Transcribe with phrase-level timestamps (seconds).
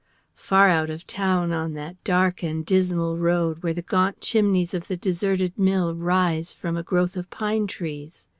[0.33, 4.87] Far out of town on that dark and dismal road, where the gaunt chimneys of
[4.87, 8.25] the deserted mill rise from a growth of pine trees.